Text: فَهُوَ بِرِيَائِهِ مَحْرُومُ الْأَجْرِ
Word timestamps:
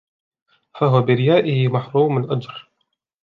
فَهُوَ 0.79 1.01
بِرِيَائِهِ 1.01 1.67
مَحْرُومُ 1.67 2.17
الْأَجْرِ 2.17 2.69